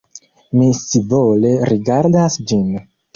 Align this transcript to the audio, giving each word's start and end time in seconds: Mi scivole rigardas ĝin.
Mi 0.59 0.69
scivole 0.77 1.51
rigardas 1.73 2.39
ĝin. 2.53 2.73